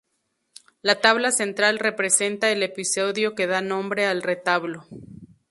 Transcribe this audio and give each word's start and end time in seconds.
La 0.81 0.99
tabla 0.99 1.29
central 1.29 1.77
representa 1.77 2.49
el 2.51 2.63
episodio 2.63 3.35
que 3.35 3.45
da 3.45 3.61
nombre 3.61 4.07
al 4.07 4.23
retablo. 4.23 4.87